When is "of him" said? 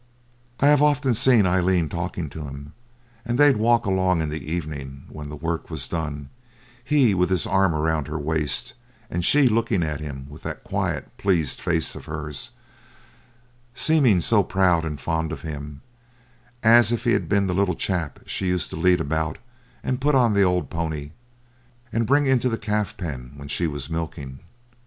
15.31-15.81